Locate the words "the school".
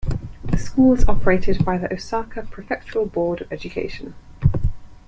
0.43-0.95